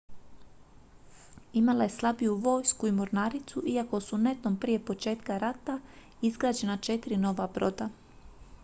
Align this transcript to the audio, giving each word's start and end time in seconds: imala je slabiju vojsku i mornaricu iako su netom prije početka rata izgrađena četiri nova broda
imala 1.59 1.83
je 1.87 1.93
slabiju 1.95 2.37
vojsku 2.45 2.87
i 2.91 2.95
mornaricu 3.01 3.63
iako 3.73 4.01
su 4.07 4.17
netom 4.17 4.57
prije 4.57 4.85
početka 4.89 5.37
rata 5.45 5.79
izgrađena 6.21 6.77
četiri 6.77 7.17
nova 7.29 7.47
broda 7.61 7.89